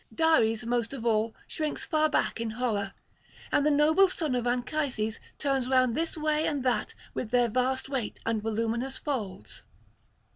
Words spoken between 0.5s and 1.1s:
most of